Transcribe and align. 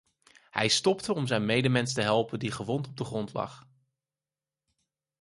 Hij 0.49 0.67
stopte 0.67 1.13
om 1.13 1.27
zijn 1.27 1.45
medemens 1.45 1.93
te 1.93 2.01
helpen 2.01 2.39
die 2.39 2.51
gewond 2.51 2.87
op 2.87 2.97
de 2.97 3.03
grond 3.03 3.33
lag. 3.33 3.67